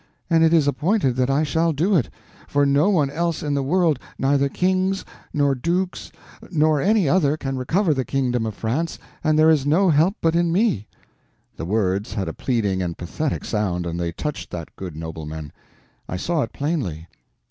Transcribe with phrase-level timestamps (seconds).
[0.31, 2.09] And it is appointed that I shall do it.
[2.47, 6.11] For no one else in the world, neither kings, nor dukes,
[6.49, 10.35] no any other, can recover the kingdom of France, and there is no help but
[10.35, 10.87] in me."
[11.55, 15.51] The words had a pleading and pathetic sound, and they touched that good nobleman.
[16.09, 17.07] I saw it plainly.